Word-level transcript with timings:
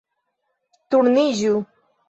-Turniĝu 0.95 1.55